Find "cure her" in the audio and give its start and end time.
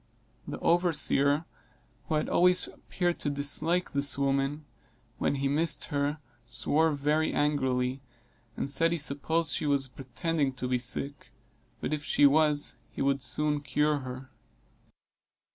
13.61-14.31